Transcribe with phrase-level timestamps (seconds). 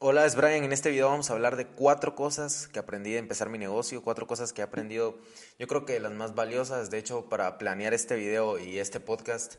[0.00, 0.62] Hola, es Brian.
[0.62, 4.00] En este video vamos a hablar de cuatro cosas que aprendí de empezar mi negocio,
[4.00, 5.18] cuatro cosas que he aprendido,
[5.58, 9.56] yo creo que las más valiosas, de hecho, para planear este video y este podcast.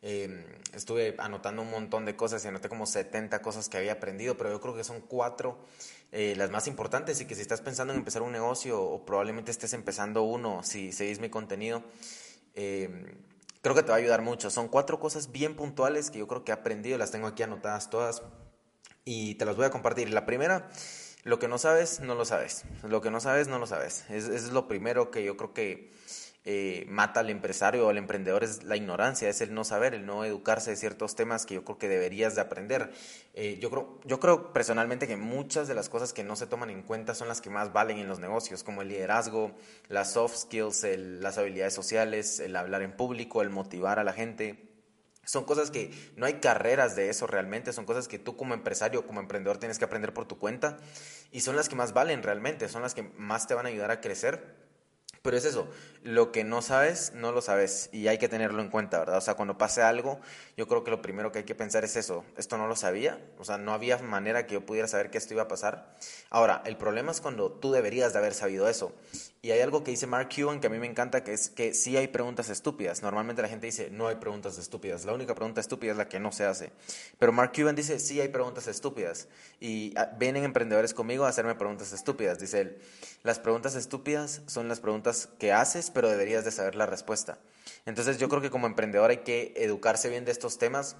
[0.00, 4.34] Eh, estuve anotando un montón de cosas y anoté como 70 cosas que había aprendido,
[4.38, 5.58] pero yo creo que son cuatro
[6.10, 9.50] eh, las más importantes y que si estás pensando en empezar un negocio o probablemente
[9.50, 11.84] estés empezando uno, si seguís mi contenido,
[12.54, 13.14] eh,
[13.60, 14.48] creo que te va a ayudar mucho.
[14.48, 17.90] Son cuatro cosas bien puntuales que yo creo que he aprendido, las tengo aquí anotadas
[17.90, 18.22] todas
[19.04, 20.10] y te las voy a compartir.
[20.10, 20.70] La primera,
[21.24, 22.64] lo que no sabes, no lo sabes.
[22.82, 24.04] Lo que no sabes, no lo sabes.
[24.10, 25.90] Es, es lo primero que yo creo que
[26.44, 30.06] eh, mata al empresario o al emprendedor es la ignorancia, es el no saber, el
[30.06, 32.90] no educarse de ciertos temas que yo creo que deberías de aprender.
[33.34, 36.70] Eh, yo, creo, yo creo personalmente que muchas de las cosas que no se toman
[36.70, 39.52] en cuenta son las que más valen en los negocios, como el liderazgo,
[39.88, 44.71] las soft skills, las habilidades sociales, el hablar en público, el motivar a la gente.
[45.24, 49.06] Son cosas que no hay carreras de eso realmente, son cosas que tú como empresario,
[49.06, 50.78] como emprendedor tienes que aprender por tu cuenta
[51.30, 53.90] y son las que más valen realmente, son las que más te van a ayudar
[53.90, 54.62] a crecer
[55.22, 55.68] pero es eso,
[56.02, 59.18] lo que no sabes, no lo sabes y hay que tenerlo en cuenta, ¿verdad?
[59.18, 60.18] O sea, cuando pase algo,
[60.56, 63.20] yo creo que lo primero que hay que pensar es eso, esto no lo sabía,
[63.38, 65.94] o sea, no había manera que yo pudiera saber que esto iba a pasar.
[66.28, 68.92] Ahora, el problema es cuando tú deberías de haber sabido eso.
[69.44, 71.74] Y hay algo que dice Mark Cuban que a mí me encanta, que es que
[71.74, 73.02] sí hay preguntas estúpidas.
[73.02, 75.04] Normalmente la gente dice, no hay preguntas estúpidas.
[75.04, 76.70] La única pregunta estúpida es la que no se hace.
[77.18, 79.26] Pero Mark Cuban dice, sí hay preguntas estúpidas.
[79.58, 82.38] Y ah, vienen emprendedores conmigo a hacerme preguntas estúpidas.
[82.38, 82.78] Dice él,
[83.24, 87.40] las preguntas estúpidas son las preguntas que haces, pero deberías de saber la respuesta.
[87.84, 90.94] Entonces yo creo que como emprendedor hay que educarse bien de estos temas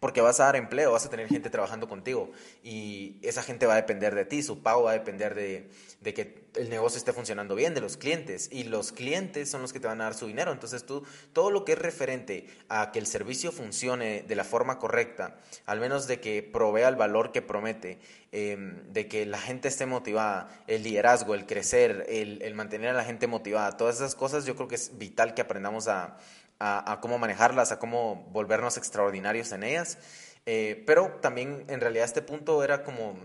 [0.00, 2.30] porque vas a dar empleo, vas a tener gente trabajando contigo
[2.62, 5.68] y esa gente va a depender de ti, su pago va a depender de,
[6.14, 9.80] que el negocio esté funcionando bien, de los clientes y los clientes son los que
[9.80, 10.52] te van a dar su dinero.
[10.52, 14.78] Entonces tú, todo lo que es referente a que el servicio funcione de la forma
[14.78, 17.98] correcta, al menos de que provea el valor que promete,
[18.32, 22.94] em, de que la gente esté motivada, el liderazgo, el crecer, el, el mantener a
[22.94, 26.16] la gente motivada, todas esas cosas yo creo que es vital que aprendamos a
[26.58, 29.98] a, cómo manejarlas, a cómo volvernos extraordinarios en ellas.
[30.46, 33.16] Eh, pero también en realidad este punto era como,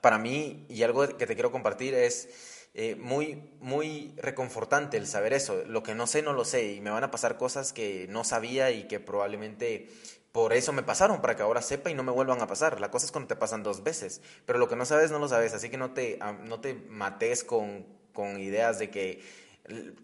[0.00, 5.32] para mí, y algo que te quiero compartir es eh, muy, muy reconfortante el saber
[5.32, 5.64] eso.
[5.66, 8.24] Lo que no sé, no lo sé, y me van a pasar cosas que no
[8.24, 9.88] sabía y que probablemente
[10.32, 12.80] por eso me pasaron, para que ahora sepa y no me vuelvan a pasar.
[12.80, 15.28] La cosa es cuando te pasan dos veces, pero lo que no sabes, no lo
[15.28, 19.22] sabes, así que no te, no te mates con, con ideas de que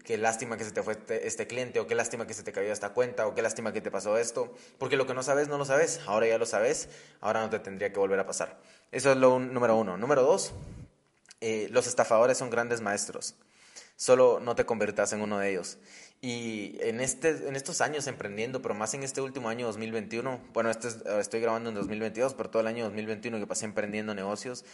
[0.05, 2.53] qué lástima que se te fue este, este, cliente, o qué lástima que se te
[2.53, 5.49] cayó esta cuenta, o qué lástima que te pasó esto, porque lo que no sabes,
[5.49, 6.89] no lo sabes, ahora ya lo sabes,
[7.21, 8.59] ahora no te tendría que volver a pasar.
[8.93, 9.97] Eso es lo número uno.
[9.97, 10.53] Número dos,
[11.41, 13.34] eh, los estafadores son grandes maestros,
[13.97, 15.79] solo no te conviertas en uno de ellos.
[16.23, 20.71] Y en, este, en estos años emprendiendo, pero más en este último año 2021, bueno,
[20.71, 20.89] este
[21.21, 24.65] estoy grabando en 2022, pero todo el año 2021 que pasé emprendiendo negocios,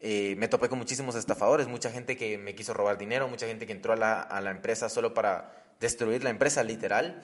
[0.00, 3.66] eh, me topé con muchísimos estafadores, mucha gente que me quiso robar dinero, mucha gente
[3.66, 7.22] que entró a la, a la empresa solo para destruir la empresa, literal.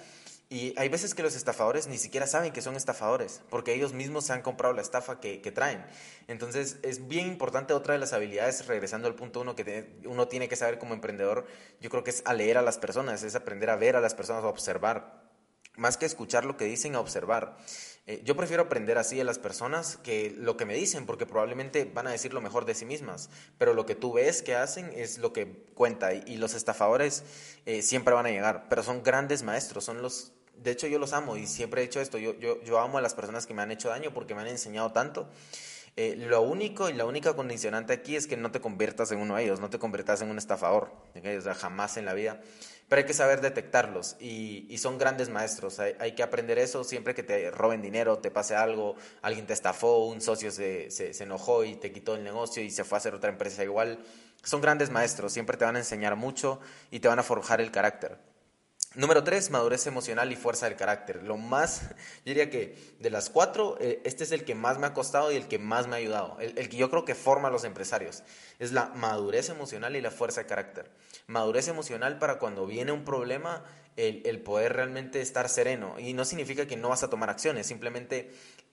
[0.51, 4.25] Y hay veces que los estafadores ni siquiera saben que son estafadores, porque ellos mismos
[4.25, 5.85] se han comprado la estafa que, traen.
[6.27, 10.49] Entonces es bien importante otra de las habilidades, regresando al punto uno, que uno tiene
[10.49, 11.47] que saber como emprendedor,
[11.83, 14.15] yo creo que es a leer a las personas, es aprender a ver a las
[14.15, 15.29] personas, a observar.
[15.77, 17.57] Más que escuchar lo que dicen, a observar.
[18.07, 21.85] Eh, yo prefiero aprender así de las personas que lo que me dicen, porque probablemente
[21.85, 23.29] van a decir lo mejor de sí mismas,
[23.59, 27.23] pero lo que tú ves que hacen es lo que cuenta y, los estafadores
[27.67, 30.33] eh, siempre van a llegar, pero son grandes maestros, son los
[30.63, 33.01] de hecho yo los amo y siempre he hecho esto, yo, yo, yo amo a
[33.01, 35.29] las personas que me han hecho daño porque me han enseñado tanto.
[36.01, 39.35] Eh, lo único y la única condicionante aquí es que no te conviertas en uno
[39.35, 42.41] de ellos, no te conviertas en un estafador, o sea, jamás en la vida.
[42.89, 45.81] Pero hay que saber detectarlos y, y son grandes maestros.
[45.81, 49.55] Hay, hay, que aprender eso siempre que te roben dinero, te pase algo, alguien te
[49.55, 52.95] estafó, un socio se, se, se enojó y te quitó el negocio y se fue
[52.95, 53.99] a hacer otra empresa igual.
[54.45, 56.61] Son grandes maestros, siempre te van a enseñar mucho
[56.93, 58.19] y te van a forjar el carácter.
[58.95, 61.23] Número tres, madurez emocional y fuerza del carácter.
[61.23, 64.87] Lo más, yo diría que de las cuatro, eh, este es el que más me
[64.87, 66.39] ha costado y el que más me ha ayudado.
[66.41, 68.23] El, que yo creo que forma a los empresarios.
[68.59, 70.91] Es la madurez emocional y la fuerza de carácter.
[71.27, 73.63] Madurez emocional para cuando viene un problema,
[73.97, 75.99] el, el poder realmente estar sereno.
[75.99, 78.31] Y no significa que no vas a tomar acciones, simplemente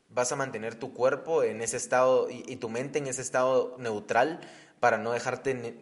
[0.10, 4.40] vas a mantener tu cuerpo en ese estado y, tu mente en ese estado neutral
[4.80, 5.76] para no dejarte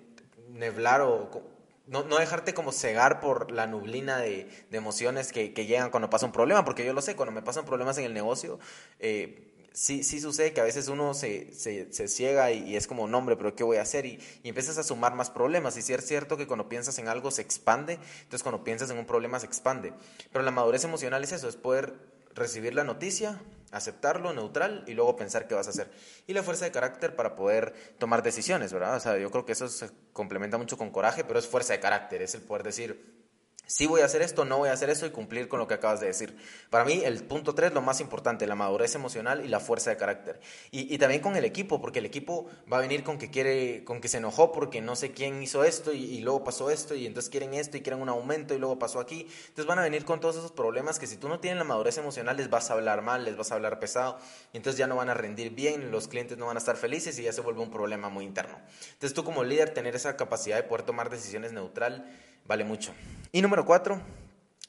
[0.50, 1.53] neblar o
[1.88, 6.32] no, no, dejarte como cegar por la nublina de, emociones que, llegan cuando pasa un
[6.32, 8.60] problema, porque yo lo sé, cuando me pasan problemas en el negocio,
[9.00, 13.36] eh, sí, sí sucede que a veces uno se, se, ciega y, es como, nombre,
[13.36, 14.06] pero ¿qué voy a hacer?
[14.06, 15.76] Y, y, empiezas a sumar más problemas.
[15.76, 18.98] Y sí es cierto que cuando piensas en algo se expande, entonces cuando piensas en
[18.98, 19.94] un problema se expande.
[20.32, 21.94] Pero la madurez emocional es eso, es poder
[22.34, 23.40] recibir la noticia,
[23.74, 25.92] aceptarlo neutral y luego pensar qué vas a hacer.
[26.28, 28.96] Y la fuerza de carácter para poder tomar decisiones, ¿verdad?
[28.96, 31.80] O sea, yo creo que eso se complementa mucho con coraje, pero es fuerza de
[31.80, 33.23] carácter, es el poder decir,
[33.66, 35.74] sí voy a hacer esto, no voy a hacer eso y cumplir con lo que
[35.74, 36.38] acabas de decir.
[36.70, 39.98] Para mí, el punto tres, lo más importante, la madurez emocional y la fuerza de
[39.98, 40.40] carácter.
[40.72, 44.02] Y, también con el equipo, porque el equipo va a venir con que quiere, con
[44.02, 47.30] que se enojó porque no sé quién hizo esto y, luego pasó esto y entonces
[47.30, 49.28] quieren esto y quieren un aumento y luego pasó aquí.
[49.48, 51.98] Entonces van a venir con todos esos problemas que si tú no tienes la madurez
[51.98, 54.18] emocional les vas a hablar mal, les vas a hablar pesado
[54.54, 57.18] y entonces ya no van a rendir bien, los clientes no van a estar felices
[57.20, 58.58] y ya se vuelve un problema muy interno.
[58.94, 62.06] Entonces tú como líder tener esa capacidad de poder tomar decisiones neutral
[62.46, 62.94] vale mucho.
[63.32, 64.02] Y número cuatro,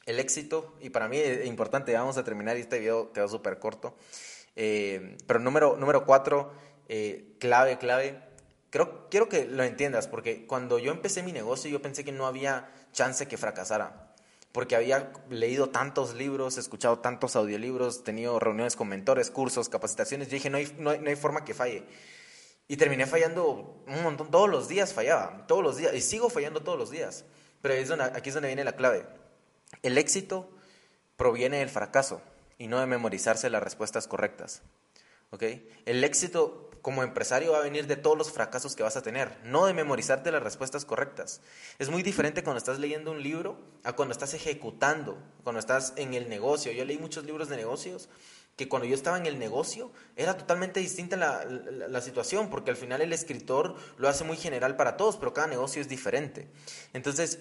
[0.07, 0.75] el éxito.
[0.81, 3.95] Y para mí es importante, vamos a terminar y este video quedó súper corto.
[4.57, 6.53] Eh, pero número, número cuatro,
[6.89, 8.21] eh, clave, clave.
[8.71, 12.27] Creo, quiero que lo entiendas, porque cuando yo empecé mi negocio yo pensé que no
[12.27, 14.15] había chance que fracasara.
[14.53, 20.29] Porque había leído tantos libros, escuchado tantos audiolibros, tenido reuniones con mentores, cursos, capacitaciones.
[20.29, 21.85] Yo dije, no hay, no hay, no hay forma que falle.
[22.69, 26.63] Y terminé fallando un montón, todos los días fallaba, todos los días, y sigo fallando
[26.63, 27.25] todos los días.
[27.65, 29.07] Pero es aquí es donde viene la clave.
[29.81, 30.51] El éxito
[31.17, 32.21] proviene del fracaso
[32.59, 34.61] y no de memorizarse las respuestas correctas.
[35.31, 35.67] ¿Okay?
[35.87, 39.39] El éxito como empresario va a venir de todos los fracasos que vas a tener,
[39.45, 41.41] no de memorizarte las respuestas correctas.
[41.79, 46.13] Es muy diferente cuando estás leyendo un libro a cuando estás ejecutando, cuando estás en
[46.13, 46.71] el negocio.
[46.71, 48.11] Yo leí muchos libros de negocios
[48.57, 52.77] que cuando yo estaba en el negocio era totalmente distinta la, la, situación, porque al
[52.77, 56.49] final el escritor lo hace muy general para todos, pero cada negocio es diferente.
[56.93, 57.41] Entonces,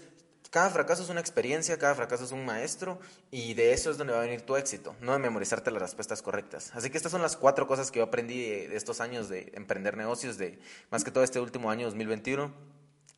[0.54, 3.00] cada fracaso es una experiencia, cada fracaso es un maestro
[3.32, 6.22] y de eso es donde va a venir tu éxito, no de memorizarte las respuestas
[6.22, 6.70] correctas.
[6.76, 9.98] Así que estas son las cuatro cosas que yo aprendí de, estos años de emprender
[9.98, 10.60] negocios, de
[10.92, 12.54] más que todo este último año 2021.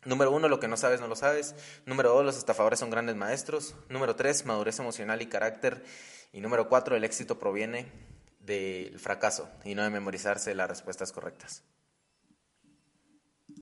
[0.06, 1.56] Número uno, lo que no sabes no lo sabes.
[1.86, 3.76] Número dos, los estafadores son grandes maestros.
[3.90, 5.84] Número tres, madurez emocional y carácter.
[6.32, 7.92] Y número cuatro, el éxito proviene
[8.40, 11.64] del fracaso y no de memorizarse las respuestas correctas.